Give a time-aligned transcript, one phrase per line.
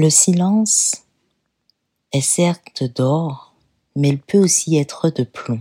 [0.00, 0.94] Le silence
[2.14, 3.52] est certes d'or,
[3.94, 5.60] mais il peut aussi être de plomb.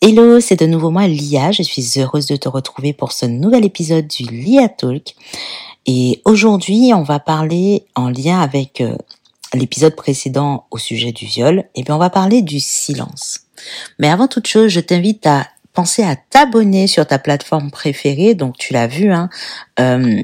[0.00, 3.66] Hello, c'est de nouveau moi Lia, je suis heureuse de te retrouver pour ce nouvel
[3.66, 5.14] épisode du Lia Talk.
[5.84, 8.96] Et aujourd'hui, on va parler en lien avec euh,
[9.52, 13.40] l'épisode précédent au sujet du viol, et eh bien on va parler du silence.
[13.98, 18.34] Mais avant toute chose, je t'invite à penser à t'abonner sur ta plateforme préférée.
[18.34, 19.28] Donc tu l'as vu, hein,
[19.78, 20.22] euh,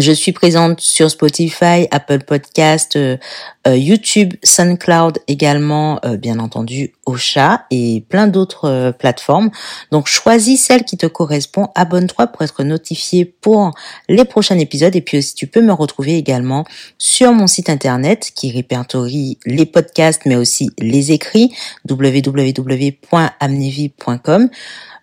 [0.00, 3.18] je suis présente sur Spotify, Apple Podcast, euh,
[3.66, 9.50] euh, YouTube, SoundCloud également, euh, bien entendu, Ocha et plein d'autres plateformes.
[9.90, 13.72] Donc choisis celle qui te correspond, abonne-toi pour être notifié pour
[14.08, 16.64] les prochains épisodes et puis aussi tu peux me retrouver également
[16.98, 21.54] sur mon site internet qui répertorie les podcasts mais aussi les écrits
[21.88, 24.50] www.amnevi.com.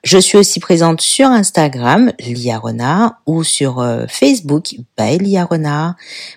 [0.06, 5.48] Je suis aussi présente sur Instagram, Lia Renard, ou sur euh, Facebook, by Lia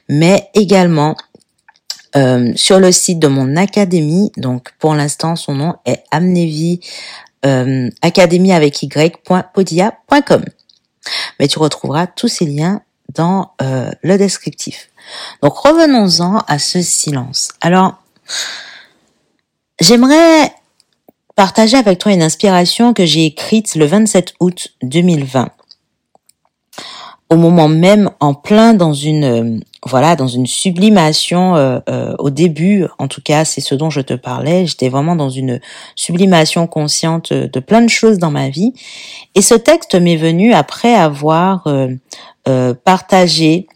[0.08, 1.16] mais également
[2.16, 4.32] euh, sur le site de mon académie.
[4.38, 6.80] Donc pour l'instant, son nom est Amnevi
[7.44, 10.44] euh, Académie avec y.podia.com.
[11.38, 12.80] Mais tu retrouveras tous ces liens
[13.14, 14.88] dans euh, le descriptif.
[15.42, 17.50] Donc revenons-en à ce silence.
[17.60, 18.02] Alors,
[19.78, 20.54] j'aimerais
[21.38, 25.48] partager avec toi une inspiration que j'ai écrite le 27 août 2020.
[27.30, 32.30] Au moment même, en plein dans une euh, voilà dans une sublimation euh, euh, au
[32.30, 34.66] début, en tout cas c'est ce dont je te parlais.
[34.66, 35.60] J'étais vraiment dans une
[35.94, 38.72] sublimation consciente de plein de choses dans ma vie.
[39.36, 41.68] Et ce texte m'est venu après avoir
[42.82, 43.68] partagé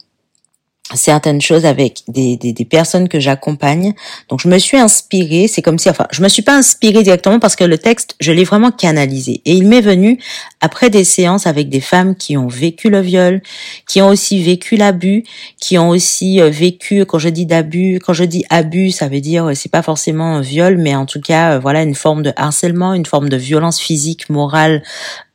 [0.96, 3.94] certaines choses avec des, des, des personnes que j'accompagne.
[4.28, 7.38] Donc je me suis inspirée, c'est comme si, enfin, je me suis pas inspirée directement
[7.38, 9.42] parce que le texte, je l'ai vraiment canalisé.
[9.44, 10.18] Et il m'est venu
[10.60, 13.42] après des séances avec des femmes qui ont vécu le viol,
[13.88, 15.24] qui ont aussi vécu l'abus,
[15.60, 19.20] qui ont aussi euh, vécu, quand je dis d'abus, quand je dis abus, ça veut
[19.20, 22.22] dire, euh, c'est pas forcément un viol, mais en tout cas, euh, voilà, une forme
[22.22, 24.82] de harcèlement, une forme de violence physique, morale,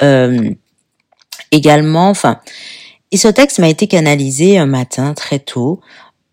[0.01, 0.49] euh,
[1.51, 2.39] également, enfin,
[3.11, 5.79] et ce texte m'a été canalisé un matin très tôt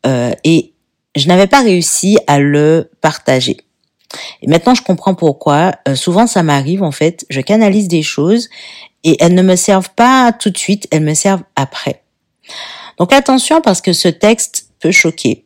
[0.07, 0.73] euh, et
[1.17, 3.59] je n'avais pas réussi à le partager.
[4.43, 5.73] Et maintenant, je comprends pourquoi.
[5.89, 7.25] Euh, souvent, ça m'arrive en fait.
[7.31, 8.49] Je canalise des choses
[9.05, 12.03] et elles ne me servent pas tout de suite, elles me servent après.
[12.99, 15.45] Donc attention parce que ce texte peut choquer.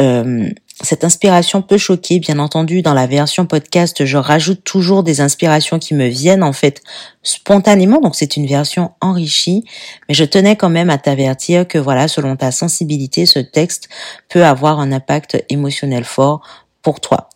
[0.00, 0.48] Euh,
[0.82, 2.82] cette inspiration peut choquer, bien entendu.
[2.82, 6.82] Dans la version podcast, je rajoute toujours des inspirations qui me viennent en fait
[7.22, 9.64] spontanément, donc c'est une version enrichie.
[10.08, 13.88] Mais je tenais quand même à t'avertir que voilà, selon ta sensibilité, ce texte
[14.28, 16.42] peut avoir un impact émotionnel fort
[16.82, 17.28] pour toi.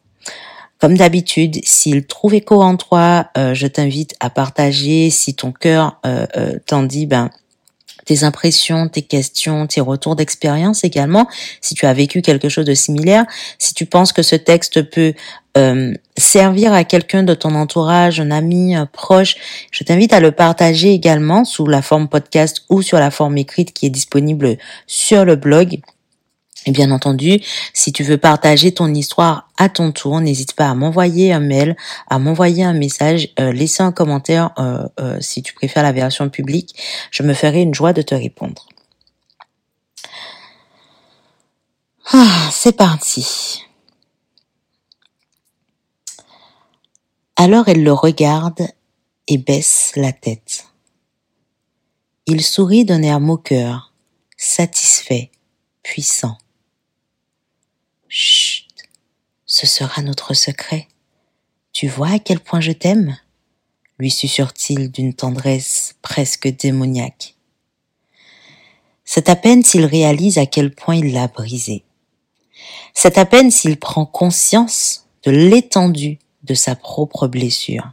[0.78, 5.08] Comme d'habitude, s'il trouve écho en toi, euh, je t'invite à partager.
[5.08, 7.30] Si ton cœur euh, euh, t'en dit, ben
[8.06, 11.28] tes impressions, tes questions, tes retours d'expérience également,
[11.60, 13.26] si tu as vécu quelque chose de similaire,
[13.58, 15.12] si tu penses que ce texte peut
[15.58, 19.36] euh, servir à quelqu'un de ton entourage, un ami, un proche,
[19.70, 23.72] je t'invite à le partager également sous la forme podcast ou sur la forme écrite
[23.72, 24.56] qui est disponible
[24.86, 25.80] sur le blog.
[26.66, 27.40] Et bien entendu,
[27.72, 31.76] si tu veux partager ton histoire à ton tour, n'hésite pas à m'envoyer un mail,
[32.10, 36.28] à m'envoyer un message, euh, laisser un commentaire euh, euh, si tu préfères la version
[36.28, 36.76] publique.
[37.12, 38.66] Je me ferai une joie de te répondre.
[42.12, 43.62] Ah, c'est parti.
[47.36, 48.66] Alors elle le regarde
[49.28, 50.66] et baisse la tête.
[52.26, 53.92] Il sourit d'un air moqueur,
[54.36, 55.30] satisfait,
[55.84, 56.38] puissant.
[58.18, 58.64] Chut,
[59.44, 60.88] ce sera notre secret.
[61.74, 63.18] Tu vois à quel point je t'aime?
[63.98, 67.34] lui susurre-t-il d'une tendresse presque démoniaque.
[69.04, 71.84] C'est à peine s'il réalise à quel point il l'a brisé.
[72.94, 77.92] C'est à peine s'il prend conscience de l'étendue de sa propre blessure.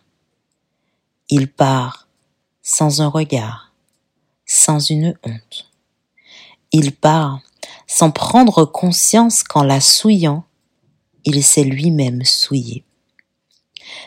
[1.27, 2.07] Il part
[2.61, 3.73] sans un regard,
[4.45, 5.69] sans une honte.
[6.71, 7.41] Il part
[7.87, 10.45] sans prendre conscience qu'en la souillant,
[11.25, 12.83] il s'est lui-même souillé.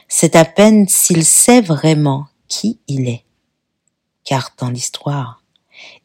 [0.08, 3.24] C'est à peine s'il sait vraiment qui il est.
[4.24, 5.42] Car dans l'histoire,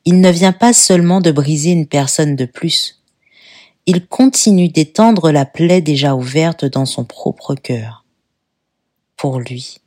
[0.06, 3.02] il ne vient pas seulement de briser une personne de plus,
[3.88, 8.06] il continue d'étendre la plaie déjà ouverte dans son propre cœur.
[9.18, 9.80] Pour lui,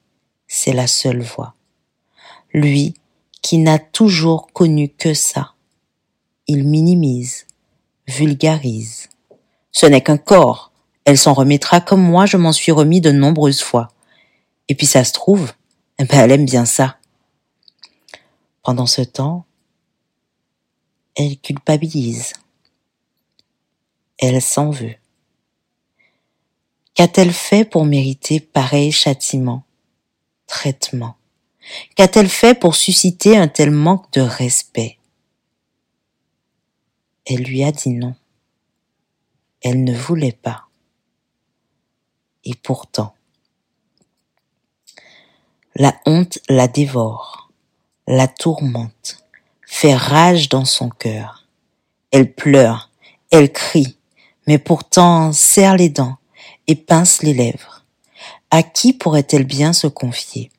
[0.49, 1.55] c'est la seule voie.
[2.53, 2.95] Lui
[3.41, 5.53] qui n'a toujours connu que ça.
[6.47, 7.47] Il minimise,
[8.07, 9.09] vulgarise.
[9.73, 10.73] Ce n'est qu'un corps.
[11.05, 13.89] Elle s'en remettra comme moi je m'en suis remis de nombreuses fois.
[14.69, 15.53] Et puis ça se trouve,
[15.99, 16.97] eh ben elle aime bien ça.
[18.63, 19.45] Pendant ce temps,
[21.17, 22.33] Elle culpabilise.
[24.19, 24.97] Elle s'en veut.
[26.95, 29.65] Qu'a-t-elle fait pour mériter pareil châtiment,
[30.47, 31.17] traitement?
[31.95, 34.99] Qu'a-t-elle fait pour susciter un tel manque de respect?
[37.27, 38.15] Elle lui a dit non.
[39.63, 40.65] Elle ne voulait pas.
[42.45, 43.15] Et pourtant,
[45.75, 47.51] la honte la dévore,
[48.07, 49.25] la tourmente,
[49.67, 51.49] fait rage dans son cœur.
[52.11, 52.91] Elle pleure,
[53.31, 53.97] elle crie,
[54.47, 56.19] mais pourtant serre les dents
[56.67, 57.85] et pince les lèvres.
[58.51, 60.51] À qui pourrait-elle bien se confier?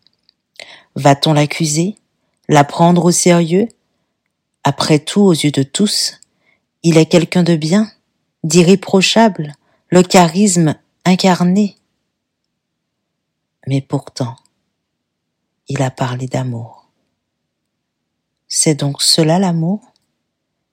[0.96, 1.96] Va-t-on l'accuser?
[2.50, 3.68] La prendre au sérieux?
[4.64, 6.20] Après tout, aux yeux de tous,
[6.88, 7.92] il est quelqu'un de bien,
[8.44, 9.54] d'irréprochable,
[9.90, 11.78] le charisme incarné.
[13.66, 14.36] Mais pourtant,
[15.68, 16.92] il a parlé d'amour.
[18.48, 19.82] C'est donc cela l'amour?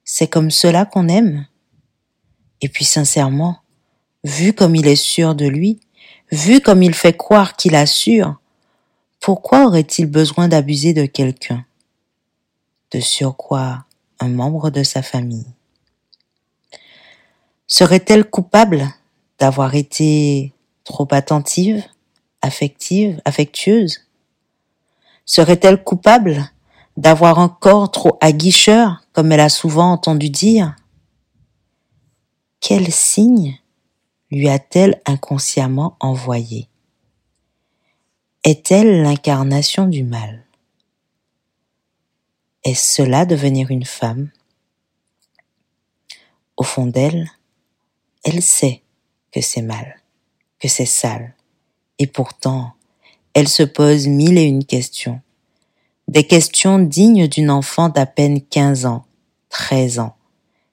[0.04, 1.46] C'est comme cela qu'on aime?
[2.60, 3.60] Et puis sincèrement,
[4.22, 5.80] vu comme il est sûr de lui,
[6.30, 8.38] vu comme il fait croire qu'il assure,
[9.18, 11.64] pourquoi aurait-il besoin d'abuser de quelqu'un?
[12.90, 13.86] De surcroît,
[14.20, 15.46] un membre de sa famille.
[17.74, 18.86] Serait-elle coupable
[19.38, 20.52] d'avoir été
[20.84, 21.82] trop attentive,
[22.42, 24.00] affective, affectueuse?
[25.24, 26.52] Serait-elle coupable
[26.98, 30.76] d'avoir un corps trop aguicheur, comme elle a souvent entendu dire?
[32.60, 33.58] Quel signe
[34.30, 36.69] lui a-t-elle inconsciemment envoyé?
[38.44, 40.44] Est-elle l'incarnation du mal?
[42.64, 44.30] Est-ce cela devenir une femme?
[46.58, 47.30] Au fond d'elle,
[48.24, 48.82] elle sait
[49.32, 50.00] que c'est mal,
[50.58, 51.34] que c'est sale,
[51.98, 52.74] et pourtant
[53.34, 55.20] elle se pose mille et une questions.
[56.08, 59.06] Des questions dignes d'une enfant d'à peine quinze ans,
[59.48, 60.16] treize ans.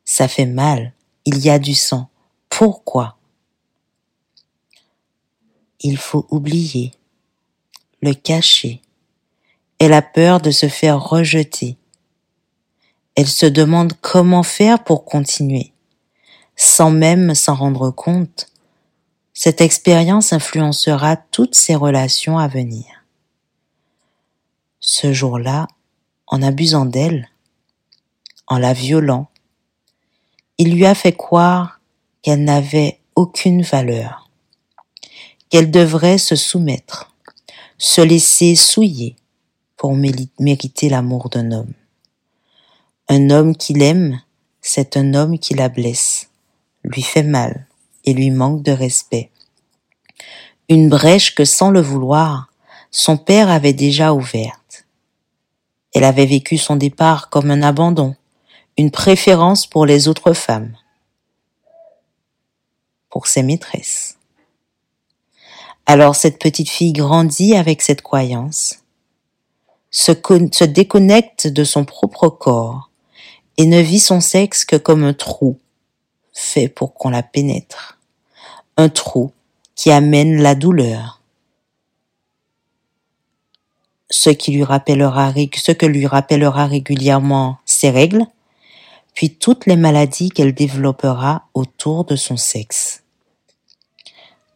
[0.04, 0.94] Ça fait mal,
[1.26, 2.10] il y a du sang.
[2.50, 3.18] Pourquoi?
[5.80, 6.92] Il faut oublier,
[8.02, 8.82] le cacher.
[9.78, 11.78] Elle a peur de se faire rejeter.
[13.16, 15.72] Elle se demande comment faire pour continuer,
[16.62, 18.52] sans même s'en rendre compte
[19.34, 22.84] cette expérience influencera toutes ses relations à venir.
[24.82, 25.68] Ce jour-là,
[26.28, 27.30] en abusant d'elle,
[28.46, 29.30] en la violant,
[30.58, 31.80] il lui a fait croire
[32.22, 34.30] qu'elle n'avait aucune valeur,
[35.50, 37.16] qu'elle devrait se soumettre,
[37.78, 39.16] se laisser souiller
[39.78, 41.74] pour mériter l'amour d'un homme.
[43.08, 44.20] Un homme qu'il aime,
[44.60, 46.29] c'est un homme qui la blesse,
[46.84, 47.68] lui fait mal,
[48.06, 49.32] et lui manque de respect.
[50.68, 52.52] Une brèche que sans le vouloir,
[52.92, 54.86] son père avait déjà ouverte.
[55.94, 58.16] Elle avait vécu son départ comme un abandon,
[58.78, 60.76] une préférence pour les autres femmes,
[63.10, 64.18] pour ses maîtresses.
[65.86, 68.80] Alors cette petite fille grandit avec cette croyance,
[69.92, 70.12] se,
[70.52, 72.92] se déconnecte de son propre corps
[73.58, 75.58] et ne vit son sexe que comme un trou
[76.40, 78.00] fait pour qu'on la pénètre.
[78.78, 79.32] Un trou
[79.76, 81.22] qui amène la douleur.
[84.10, 88.26] Ce qui que lui rappellera régulièrement ses règles,
[89.14, 93.04] puis toutes les maladies qu'elle développera autour de son sexe.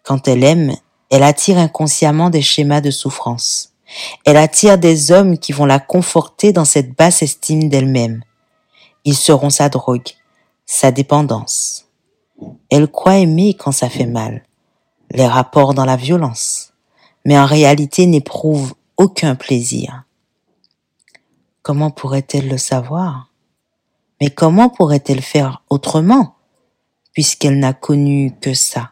[0.04, 0.74] Quand elle aime,
[1.12, 3.74] elle attire inconsciemment des schémas de souffrance.
[4.26, 8.24] Elle attire des hommes qui vont la conforter dans cette basse estime d'elle-même.
[9.06, 10.16] Ils seront sa drogue,
[10.66, 11.88] sa dépendance.
[12.70, 14.44] Elle croit aimer quand ça fait mal,
[15.12, 16.74] les rapports dans la violence,
[17.26, 20.04] mais en réalité n'éprouve aucun plaisir.
[21.62, 23.30] Comment pourrait-elle le savoir?
[24.20, 26.36] Mais comment pourrait-elle faire autrement,
[27.14, 28.92] puisqu'elle n'a connu que ça?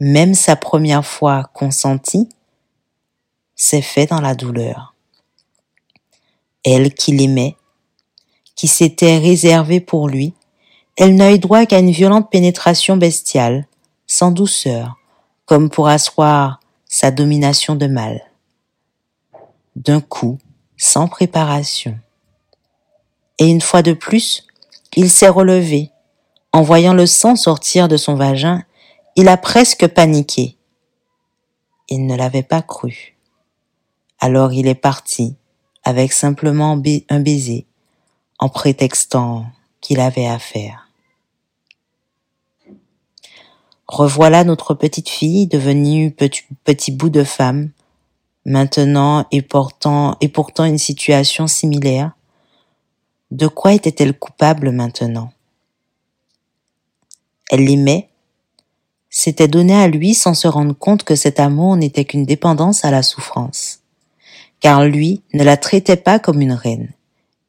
[0.00, 2.28] Même sa première fois consentie
[3.56, 4.94] s'est fait dans la douleur.
[6.64, 7.56] Elle qui l'aimait,
[8.58, 10.34] qui s'était réservée pour lui,
[10.96, 13.68] elle n'a eu droit qu'à une violente pénétration bestiale,
[14.08, 14.96] sans douceur,
[15.46, 18.20] comme pour asseoir sa domination de mal.
[19.76, 20.38] D'un coup,
[20.76, 21.96] sans préparation.
[23.38, 24.44] Et une fois de plus,
[24.96, 25.92] il s'est relevé.
[26.52, 28.64] En voyant le sang sortir de son vagin,
[29.14, 30.56] il a presque paniqué.
[31.88, 33.16] Il ne l'avait pas cru.
[34.18, 35.36] Alors il est parti,
[35.84, 36.72] avec simplement
[37.08, 37.67] un baiser,
[38.38, 39.46] en prétextant
[39.80, 40.88] qu'il avait affaire.
[43.86, 47.70] Revoilà notre petite fille devenue petit, bout de femme,
[48.44, 52.12] maintenant et portant et pourtant une situation similaire,
[53.30, 55.32] De quoi était-elle coupable maintenant?
[57.50, 58.08] Elle l'aimait,
[59.10, 62.90] s'était donnée à lui sans se rendre compte que cet amour n'était qu'une dépendance à
[62.90, 63.80] la souffrance.
[64.60, 66.92] Car lui ne la traitait pas comme une reine.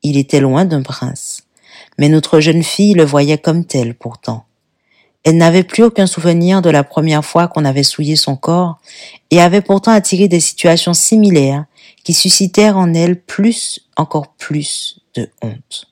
[0.04, 1.44] Il était loin d'un prince.
[1.98, 4.46] Mais notre jeune fille le voyait comme tel pourtant.
[5.24, 8.80] Elle n'avait plus aucun souvenir de la première fois qu'on avait souillé son corps
[9.32, 11.66] et avait pourtant attiré des situations similaires
[12.04, 15.88] qui suscitèrent en elle plus, encore plus de honte.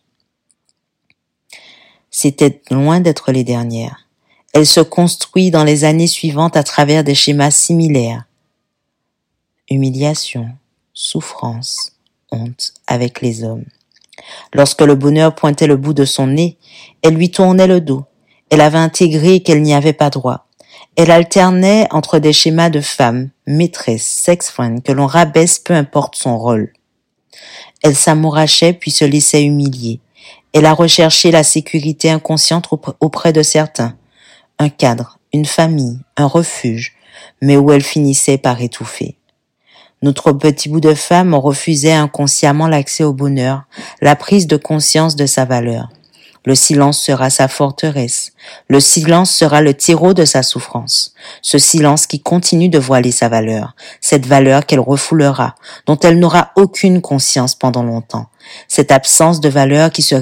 [2.09, 4.07] C'était loin d'être les dernières.
[4.53, 8.25] Elle se construit dans les années suivantes à travers des schémas similaires.
[9.69, 10.49] Humiliation,
[10.93, 11.91] souffrance,
[12.31, 13.65] honte avec les hommes.
[14.53, 16.57] Lorsque le bonheur pointait le bout de son nez,
[17.01, 18.05] elle lui tournait le dos.
[18.49, 20.47] Elle avait intégré qu'elle n'y avait pas droit.
[20.95, 26.37] Elle alternait entre des schémas de femme, maîtresse, sex-friend, que l'on rabaisse peu importe son
[26.37, 26.73] rôle.
[27.83, 29.99] Elle s'amourachait puis se laissait humilier.
[30.53, 32.67] Elle a recherché la sécurité inconsciente
[32.99, 33.95] auprès de certains.
[34.57, 36.95] Un cadre, une famille, un refuge,
[37.41, 39.16] mais où elle finissait par étouffer.
[40.03, 43.63] Notre petit bout de femme refusait inconsciemment l'accès au bonheur,
[44.01, 45.89] la prise de conscience de sa valeur.
[46.45, 48.31] Le silence sera sa forteresse.
[48.69, 51.13] Le silence sera le terreau de sa souffrance.
[51.41, 53.75] Ce silence qui continue de voiler sa valeur.
[53.99, 55.55] Cette valeur qu'elle refoulera,
[55.87, 58.27] dont elle n'aura aucune conscience pendant longtemps.
[58.69, 60.15] Cette absence de valeur qui se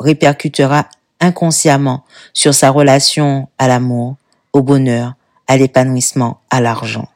[0.00, 0.86] répercutera
[1.20, 4.16] inconsciemment sur sa relation à l'amour,
[4.54, 5.12] au bonheur,
[5.46, 7.08] à l'épanouissement, à l'argent.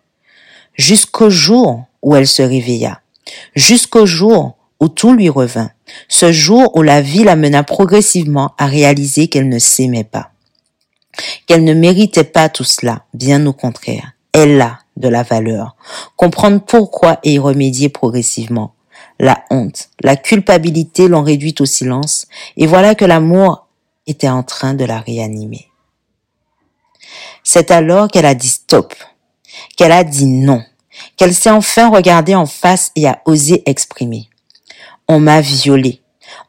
[0.74, 3.00] Jusqu'au jour où elle se réveilla.
[3.54, 5.70] Jusqu'au jour où tout lui revint,
[6.08, 10.30] ce jour où la vie l'amena progressivement à réaliser qu'elle ne s'aimait pas,
[11.46, 14.12] qu'elle ne méritait pas tout cela, bien au contraire.
[14.32, 15.76] Elle a de la valeur.
[16.16, 18.74] Comprendre pourquoi et y remédier progressivement.
[19.18, 22.26] La honte, la culpabilité l'ont réduite au silence,
[22.56, 23.66] et voilà que l'amour
[24.06, 25.68] était en train de la réanimer.
[27.44, 28.94] C'est alors qu'elle a dit stop,
[29.76, 30.62] qu'elle a dit non,
[31.16, 34.28] qu'elle s'est enfin regardée en face et a osé exprimer.
[35.08, 36.00] On m'a violée.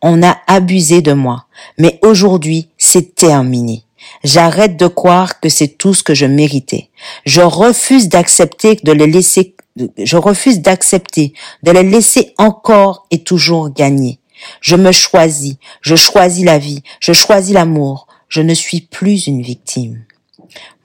[0.01, 1.45] On a abusé de moi.
[1.77, 3.83] Mais aujourd'hui, c'est terminé.
[4.23, 6.89] J'arrête de croire que c'est tout ce que je méritais.
[7.25, 9.55] Je refuse d'accepter de les laisser,
[9.97, 14.19] je refuse d'accepter de les laisser encore et toujours gagner.
[14.59, 18.07] Je me choisis, je choisis la vie, je choisis l'amour.
[18.27, 20.05] Je ne suis plus une victime.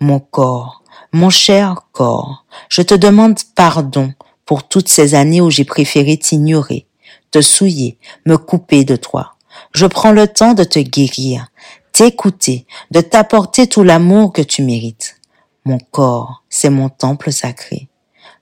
[0.00, 0.82] Mon corps,
[1.12, 4.12] mon cher corps, je te demande pardon
[4.44, 6.86] pour toutes ces années où j'ai préféré t'ignorer,
[7.30, 9.34] te souiller, me couper de toi.
[9.72, 11.48] Je prends le temps de te guérir,
[11.92, 15.16] t'écouter, de t'apporter tout l'amour que tu mérites.
[15.64, 17.88] Mon corps, c'est mon temple sacré.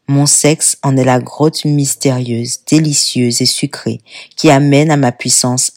[0.06, 4.02] Mon sexe en est la grotte mystérieuse, délicieuse et sucrée
[4.36, 5.72] qui amène à ma puissance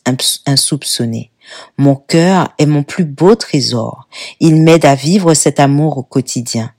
[0.46, 1.32] insoupçonnée.
[1.77, 4.08] Mon cœur est mon plus beau trésor.
[4.41, 6.74] Il m'aide à vivre cet amour au quotidien.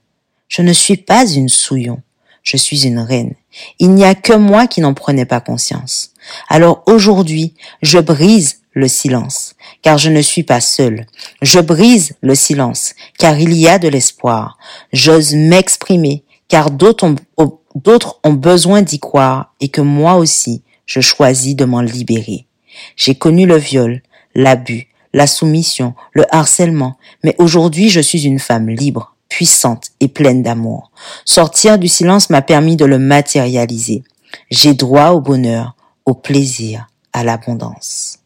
[0.49, 2.01] Je ne suis pas une souillon.
[2.41, 3.35] Je suis une reine.
[3.77, 6.11] Il n'y a que moi qui n'en prenais pas conscience.
[6.49, 7.53] Alors aujourd'hui,
[7.83, 11.05] je brise le silence, car je ne suis pas seule.
[11.43, 14.57] Je brise le silence, car il y a de l'espoir.
[14.91, 21.65] J'ose m'exprimer, car d'autres ont, besoin d'y croire et que moi aussi, je choisis de
[21.65, 22.47] m'en libérer.
[22.95, 24.01] J'ai connu le viol,
[24.33, 30.43] l'abus, la soumission, le harcèlement, mais aujourd'hui je suis une femme libre, puissante et pleine
[30.43, 30.91] d'amour.
[31.23, 34.03] Sortir du silence m'a permis de le matérialiser.
[34.49, 38.19] J'ai droit au bonheur, au plaisir, à l'abondance,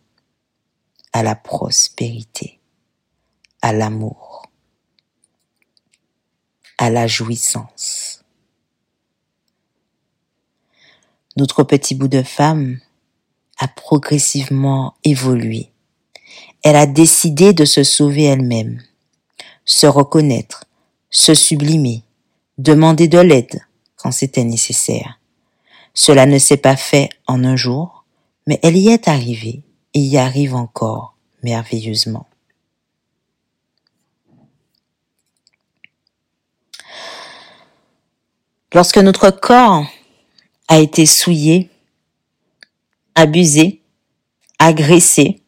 [1.12, 2.60] à la prospérité,
[3.62, 4.50] à l'amour,
[6.77, 8.24] à la jouissance.
[11.36, 12.79] Notre petit bout de femme
[13.57, 15.72] a progressivement évolué.
[16.63, 18.81] Elle a décidé de se sauver elle-même,
[19.65, 20.65] se reconnaître,
[21.13, 22.03] se sublimer,
[22.58, 23.62] demander de l'aide
[23.96, 25.20] quand c'était nécessaire.
[25.93, 28.03] Cela ne s'est pas fait en un jour,
[28.48, 29.62] mais elle y est arrivée
[29.93, 32.27] et y arrive encore merveilleusement.
[38.74, 39.86] Lorsque notre corps
[40.67, 41.70] a été souillé,
[43.13, 43.82] abusé,
[44.58, 45.41] agressé,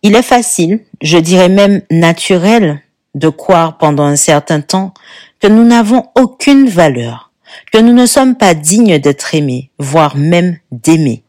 [0.00, 2.82] il est facile, je dirais même naturel,
[3.16, 4.94] de croire pendant un certain temps
[5.40, 7.32] que nous n'avons aucune valeur,
[7.72, 11.24] que nous ne sommes pas dignes d'être aimés, voire même d'aimer.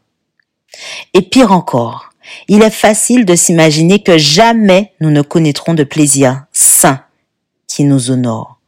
[1.14, 2.10] Et pire encore,
[2.48, 7.02] il est facile de s'imaginer que jamais nous ne connaîtrons de plaisir sain
[7.68, 8.60] qui nous honore.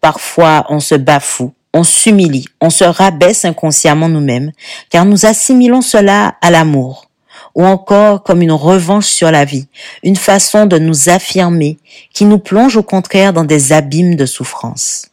[0.00, 4.52] Parfois, on se bafoue, on s'humilie, on se rabaisse inconsciemment nous-mêmes,
[4.90, 7.09] car nous assimilons cela à l'amour,
[7.54, 9.66] ou encore comme une revanche sur la vie,
[10.02, 11.78] une façon de nous affirmer
[12.12, 15.10] qui nous plonge au contraire dans des abîmes de souffrance.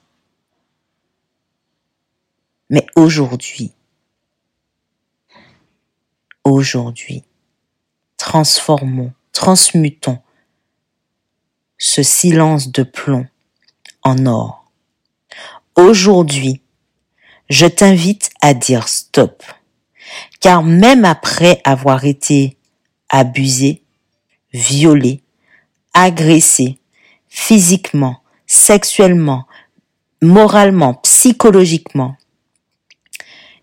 [2.70, 3.72] Mais aujourd'hui,
[6.44, 7.24] aujourd'hui,
[8.18, 10.20] transformons, transmutons
[11.78, 13.28] ce silence de plomb
[14.04, 14.66] en or.
[15.76, 16.62] Aujourd'hui,
[17.50, 19.44] je t'invite à dire stop.
[20.40, 22.58] Car même après avoir été
[23.10, 23.84] abusé,
[24.54, 25.22] violé,
[25.94, 26.80] agressé,
[27.28, 29.48] physiquement, sexuellement,
[30.22, 32.16] moralement, psychologiquement,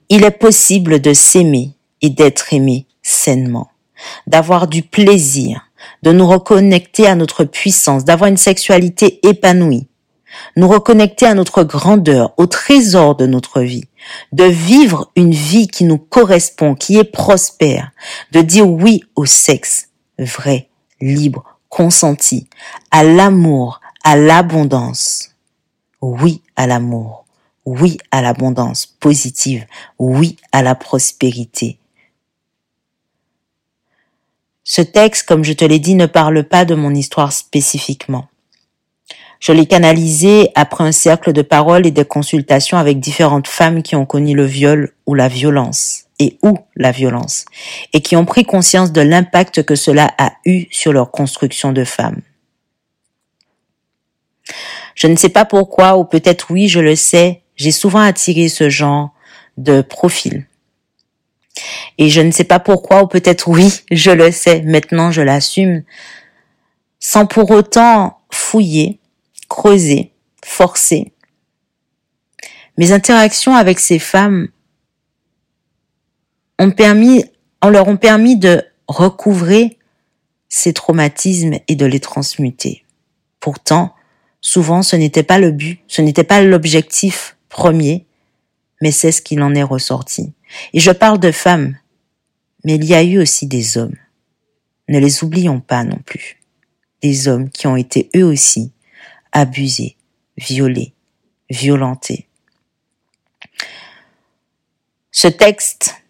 [0.08, 3.70] il est possible de s'aimer et d'être aimé sainement,
[4.26, 5.70] d'avoir du plaisir,
[6.02, 9.88] de nous reconnecter à notre puissance, d'avoir une sexualité épanouie,
[10.57, 13.85] nous reconnecter à notre grandeur, au trésor de notre vie,
[14.33, 17.91] de vivre une vie qui nous correspond, qui est prospère,
[18.33, 19.88] de dire oui au sexe
[20.19, 20.69] vrai,
[21.00, 22.49] libre, consenti,
[22.91, 25.31] à l'amour, à l'abondance.
[26.00, 27.25] Oui à l'amour,
[27.64, 29.67] oui à l'abondance positive,
[29.99, 31.79] oui à la prospérité.
[34.64, 38.29] Ce texte, comme je te l'ai dit, ne parle pas de mon histoire spécifiquement.
[39.44, 43.94] Je l'ai canalisé après un cercle de paroles et de consultations avec différentes femmes qui
[43.94, 47.44] ont connu le viol ou la violence et ou la violence
[47.92, 51.84] et qui ont pris conscience de l'impact que cela a eu sur leur construction de
[51.84, 52.22] femmes.
[54.94, 58.70] Je ne sais pas pourquoi, ou peut-être oui, je le sais, j'ai souvent attiré ce
[58.70, 59.10] genre
[59.58, 60.46] de profil.
[61.98, 65.82] Et je ne sais pas pourquoi, ou peut-être oui, je le sais, maintenant je l'assume,
[66.98, 69.00] sans pour autant fouiller,
[69.54, 70.11] creuser,
[70.44, 71.12] forcer.
[72.76, 74.49] Mes interactions avec ces femmes
[76.58, 77.25] ont permis,
[77.61, 79.78] en leur ont permis de recouvrer
[80.49, 82.85] ces traumatismes et de les transmuter.
[83.38, 83.94] Pourtant,
[84.40, 88.07] souvent ce n'était pas le but, ce n'était pas l'objectif premier,
[88.83, 90.33] mais c'est ce qu'il en est ressorti.
[90.72, 91.79] Et je parle de femmes,
[92.64, 93.96] mais il y a eu aussi des hommes.
[94.88, 96.40] Ne les oublions pas non plus.
[97.02, 98.73] Des hommes qui ont été eux aussi
[99.35, 99.97] abusé,
[100.38, 100.94] violé,
[101.51, 102.27] violenté.
[105.11, 106.03] Ce texte,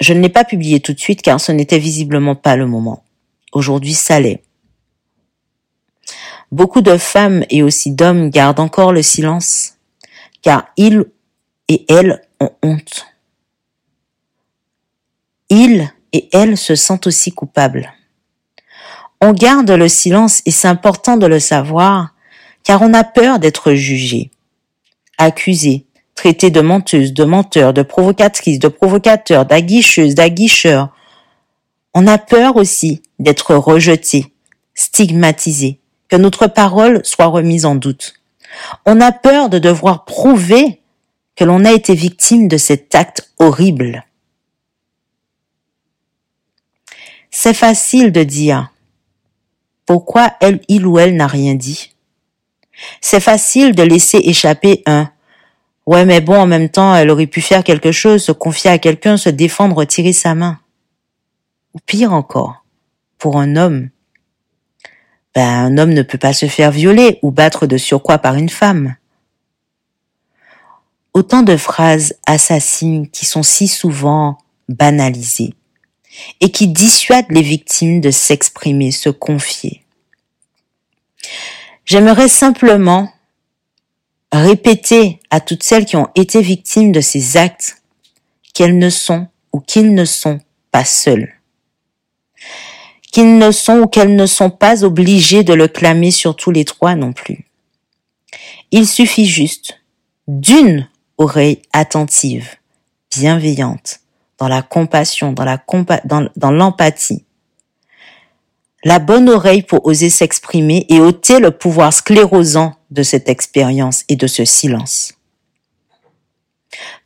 [0.00, 3.04] je ne l'ai pas publié tout de suite car ce n'était visiblement pas le moment.
[3.52, 4.42] Aujourd'hui, ça l'est.
[6.52, 9.74] Beaucoup de femmes et aussi d'hommes gardent encore le silence
[10.42, 11.04] car ils
[11.68, 13.06] et elles ont honte.
[15.50, 17.92] Ils et elles se sentent aussi coupables.
[19.20, 22.14] On garde le silence et c'est important de le savoir
[22.68, 24.30] car on a peur d'être jugé,
[25.16, 30.94] accusé, traité de menteuse, de menteur, de provocatrice, de provocateur, d'aguicheuse, d'aguicheur.
[31.94, 34.34] On a peur aussi d'être rejeté,
[34.74, 38.20] stigmatisé, que notre parole soit remise en doute.
[38.84, 40.82] On a peur de devoir prouver
[41.36, 44.04] que l'on a été victime de cet acte horrible.
[47.30, 48.70] C'est facile de dire
[49.86, 51.94] pourquoi elle, il ou elle n'a rien dit.
[53.00, 55.10] C'est facile de laisser échapper un
[55.88, 58.76] Ouais, mais bon, en même temps, elle aurait pu faire quelque chose, se confier à
[58.76, 60.60] quelqu'un, se défendre, retirer sa main.
[61.72, 62.62] Ou pire encore,
[63.16, 63.88] pour un homme,
[65.34, 68.50] ben, un homme ne peut pas se faire violer ou battre de surcroît par une
[68.50, 68.96] femme.
[71.14, 74.36] Autant de phrases assassines qui sont si souvent
[74.68, 75.54] banalisées
[76.42, 79.84] et qui dissuadent les victimes de s'exprimer, se confier.
[81.88, 83.10] J'aimerais simplement
[84.30, 87.82] répéter à toutes celles qui ont été victimes de ces actes
[88.52, 90.38] qu'elles ne sont ou qu'ils ne sont
[90.70, 91.32] pas seuls.
[93.10, 96.66] Qu'ils ne sont ou qu'elles ne sont pas obligées de le clamer sur tous les
[96.66, 97.46] trois non plus.
[98.70, 99.80] Il suffit juste
[100.26, 102.56] d'une oreille attentive,
[103.16, 104.00] bienveillante,
[104.36, 107.24] dans la compassion, dans l'empathie,
[108.84, 114.16] la bonne oreille pour oser s'exprimer et ôter le pouvoir sclérosant de cette expérience et
[114.16, 115.14] de ce silence.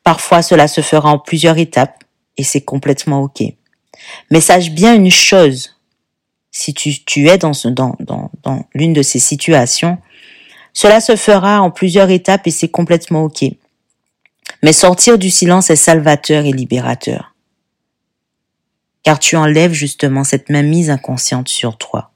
[0.05, 2.05] Parfois, cela se fera en plusieurs étapes
[2.37, 3.43] et c'est complètement OK.
[4.31, 5.77] Mais sache bien une chose,
[6.51, 7.53] si tu, tu es dans,
[8.01, 9.99] dans l'une de ces situations,
[10.75, 13.45] cela se fera en plusieurs étapes et c'est complètement OK.
[14.63, 17.32] Mais sortir du silence est salvateur et libérateur
[19.03, 22.13] car tu enlèves justement cette même mise inconsciente sur toi.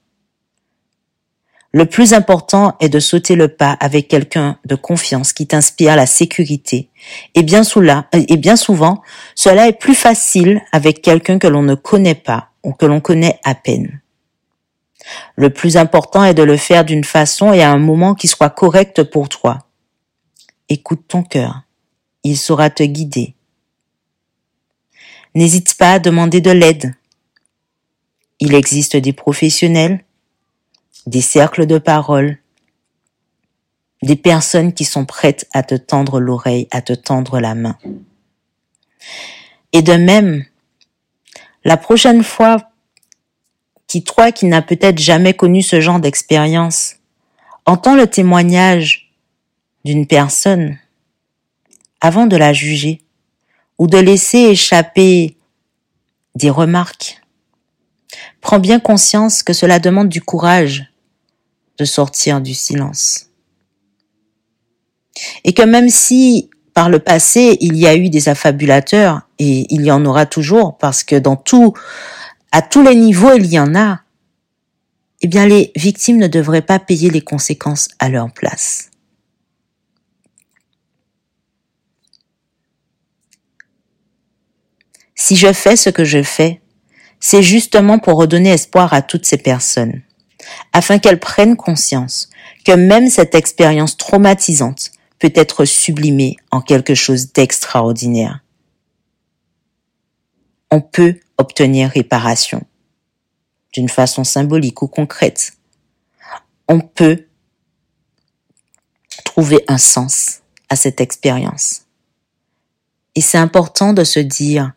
[1.73, 6.07] Le plus important est de sauter le pas avec quelqu'un de confiance qui t'inspire la
[6.07, 6.89] sécurité.
[7.35, 7.63] Et bien,
[8.15, 9.03] et bien souvent,
[9.35, 13.39] cela est plus facile avec quelqu'un que l'on ne connaît pas ou que l'on connaît
[13.45, 14.01] à peine.
[15.37, 18.51] Le plus important est de le faire d'une façon et à un moment qui soit
[18.51, 19.59] correct pour toi.
[20.69, 21.63] Écoute ton cœur.
[22.25, 23.35] Il saura te guider.
[25.37, 26.95] N'hésite pas à demander de l'aide.
[28.41, 30.03] Il existe des professionnels,
[31.07, 32.39] des cercles de parole,
[34.03, 37.77] des personnes qui sont prêtes à te tendre l'oreille, à te tendre la main.
[39.75, 40.43] Et de même,
[41.65, 42.71] la prochaine fois
[43.89, 46.97] qui toi qui n'as peut-être jamais connu ce genre d'expérience,
[47.67, 49.13] entends le témoignage
[49.85, 50.79] d'une personne
[52.01, 53.03] avant de la juger
[53.79, 55.37] ou de laisser échapper
[56.35, 57.23] des remarques.
[58.41, 60.93] Prends bien conscience que cela demande du courage
[61.79, 63.27] de sortir du silence.
[65.45, 69.83] Et que même si par le passé il y a eu des affabulateurs, et il
[69.83, 71.75] y en aura toujours, parce que dans tout,
[72.53, 74.01] à tous les niveaux il y en a,
[75.23, 78.91] eh bien les victimes ne devraient pas payer les conséquences à leur place.
[85.17, 86.61] Si je fais ce que je fais,
[87.19, 90.03] c'est justement pour redonner espoir à toutes ces personnes,
[90.73, 92.29] afin qu'elles prennent conscience
[92.65, 98.41] que même cette expérience traumatisante peut être sublimée en quelque chose d'extraordinaire.
[100.71, 102.65] On peut obtenir réparation
[103.73, 105.55] d'une façon symbolique ou concrète.
[106.69, 107.27] On peut
[109.25, 111.83] trouver un sens à cette expérience.
[113.15, 114.73] Et c'est important de se dire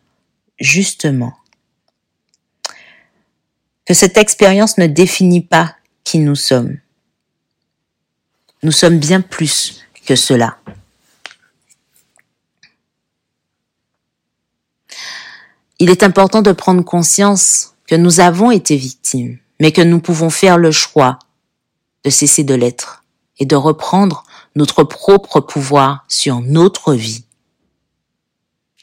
[0.60, 1.34] justement
[3.86, 6.78] que cette expérience ne définit pas qui nous sommes.
[8.62, 10.58] Nous sommes bien plus que cela.
[15.78, 20.30] Il est important de prendre conscience que nous avons été victimes, mais que nous pouvons
[20.30, 21.18] faire le choix
[22.04, 23.02] de cesser de l'être
[23.38, 27.24] et de reprendre notre propre pouvoir sur notre vie.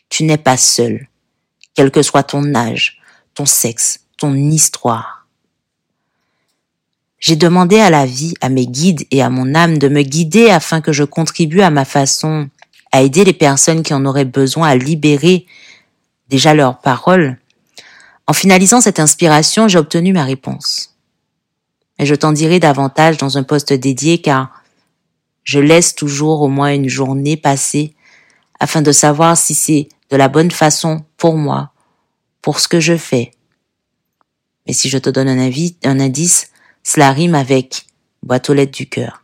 [0.10, 1.08] Tu n'es pas seul,
[1.78, 2.98] quel que soit ton âge,
[3.36, 5.28] ton sexe, ton histoire.
[7.20, 10.50] J'ai demandé à la vie, à mes guides et à mon âme de me guider
[10.50, 12.50] afin que je contribue à ma façon
[12.92, 15.46] à aider les personnes qui en auraient besoin à libérer
[16.30, 17.38] déjà leurs paroles.
[18.26, 20.96] En finalisant cette inspiration, j'ai obtenu ma réponse.
[22.00, 24.64] Et je t'en dirai davantage dans un poste dédié car
[25.44, 27.94] je laisse toujours au moins une journée passer
[28.60, 31.72] afin de savoir si c'est de la bonne façon pour moi,
[32.42, 33.32] pour ce que je fais,
[34.68, 36.52] mais si je te donne un, avis, un indice,
[36.84, 37.88] cela rime avec
[38.22, 39.24] boîte aux lettres du cœur.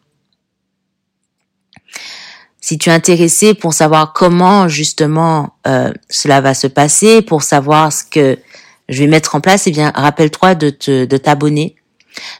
[2.61, 7.91] Si tu es intéressé pour savoir comment justement euh, cela va se passer, pour savoir
[7.91, 8.39] ce que
[8.87, 11.75] je vais mettre en place, eh bien rappelle-toi de te, de t'abonner.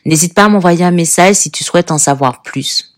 [0.05, 2.97] N'hésite pas à m'envoyer un message si tu souhaites en savoir plus.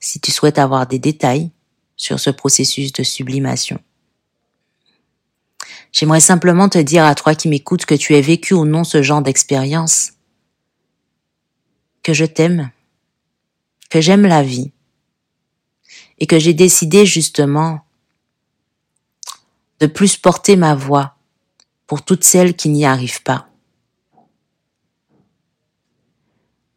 [0.00, 1.52] Si tu souhaites avoir des détails
[1.98, 3.78] sur ce processus de sublimation.
[5.92, 9.02] J'aimerais simplement te dire à toi qui m'écoutes que tu aies vécu ou non ce
[9.02, 10.12] genre d'expérience,
[12.02, 12.70] que je t'aime,
[13.90, 14.72] que j'aime la vie,
[16.18, 17.80] et que j'ai décidé justement
[19.80, 21.16] de plus porter ma voix
[21.86, 23.48] pour toutes celles qui n'y arrivent pas.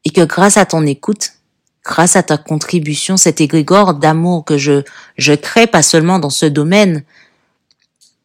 [0.04, 1.41] Et que grâce à ton écoute,
[1.84, 4.84] grâce à ta contribution, cet égrégore d'amour que je,
[5.18, 7.04] je crée pas seulement dans ce domaine,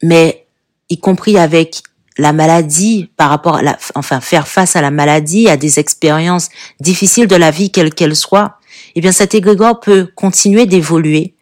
[0.02, 0.46] mais
[0.88, 1.82] y compris avec
[2.18, 6.48] la maladie, par rapport à la, enfin, faire face à la maladie, à des expériences
[6.80, 8.58] difficiles de la vie, quelle qu'elle soit,
[8.94, 11.34] eh bien, cet égrégore peut continuer d'évoluer,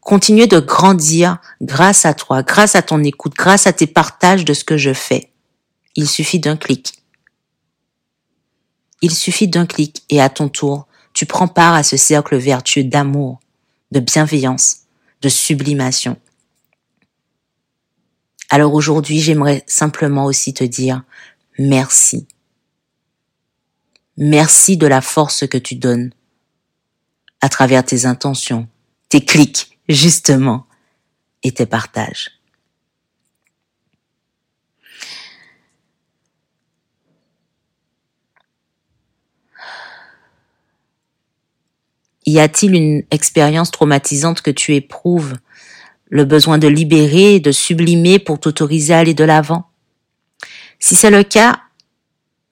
[0.00, 4.52] continuer de grandir grâce à toi, grâce à ton écoute, grâce à tes partages de
[4.52, 5.30] ce que je fais.
[5.96, 6.94] Il suffit d'un clic.
[9.00, 10.87] Il suffit d'un clic et à ton tour,
[11.18, 13.40] tu prends part à ce cercle vertueux d'amour,
[13.90, 14.82] de bienveillance,
[15.20, 16.16] de sublimation.
[18.50, 21.02] Alors aujourd'hui, j'aimerais simplement aussi te dire
[21.58, 22.28] merci.
[24.16, 26.12] Merci de la force que tu donnes
[27.40, 28.68] à travers tes intentions,
[29.08, 30.66] tes clics, justement,
[31.42, 32.37] et tes partages.
[42.28, 45.38] Y a-t-il une expérience traumatisante que tu éprouves?
[46.10, 49.70] Le besoin de libérer, de sublimer pour t'autoriser à aller de l'avant?
[50.78, 51.62] Si c'est le cas,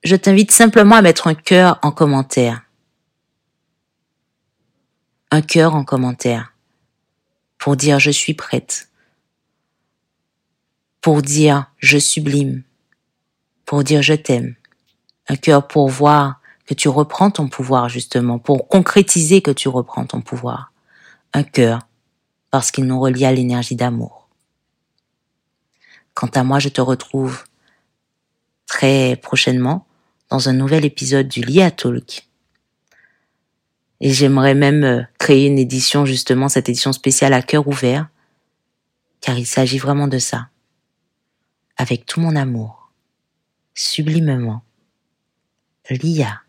[0.03, 2.63] je t'invite simplement à mettre un cœur en commentaire.
[5.31, 6.55] Un cœur en commentaire.
[7.59, 8.89] Pour dire je suis prête,
[11.03, 12.63] pour dire je sublime,
[13.67, 14.55] pour dire je t'aime.
[15.29, 20.05] Un cœur pour voir que tu reprends ton pouvoir justement, pour concrétiser que tu reprends
[20.05, 20.73] ton pouvoir.
[21.33, 21.81] Un cœur
[22.51, 24.29] parce qu'il nous relie à l'énergie d'amour.
[26.15, 27.45] Quant à moi, je te retrouve
[28.67, 29.87] très prochainement
[30.31, 32.27] dans un nouvel épisode du Lia Talk.
[34.01, 38.09] Et j'aimerais même euh, créer une édition, justement, cette édition spéciale à cœur ouvert,
[39.21, 40.49] car il s'agit vraiment de ça.
[41.77, 42.91] Avec tout mon amour,
[43.75, 44.63] sublimement,
[45.91, 46.46] Lia.